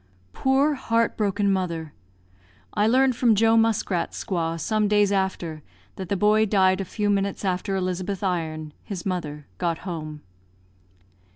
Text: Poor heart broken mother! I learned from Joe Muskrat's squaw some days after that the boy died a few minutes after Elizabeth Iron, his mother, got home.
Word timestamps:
Poor 0.33 0.73
heart 0.73 1.15
broken 1.15 1.53
mother! 1.53 1.93
I 2.73 2.87
learned 2.87 3.15
from 3.15 3.35
Joe 3.35 3.55
Muskrat's 3.55 4.25
squaw 4.25 4.59
some 4.59 4.87
days 4.87 5.11
after 5.11 5.61
that 5.95 6.09
the 6.09 6.17
boy 6.17 6.47
died 6.47 6.81
a 6.81 6.85
few 6.85 7.07
minutes 7.11 7.45
after 7.45 7.75
Elizabeth 7.75 8.23
Iron, 8.23 8.73
his 8.83 9.05
mother, 9.05 9.45
got 9.59 9.77
home. 9.85 10.23